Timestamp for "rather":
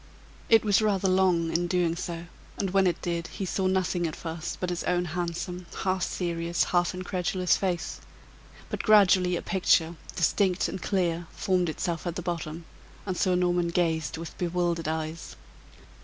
0.81-1.07